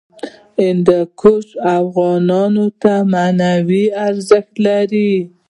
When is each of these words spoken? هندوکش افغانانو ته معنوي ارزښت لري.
هندوکش 0.63 1.47
افغانانو 1.79 2.65
ته 2.81 2.93
معنوي 3.13 3.85
ارزښت 4.07 4.53
لري. 4.65 5.11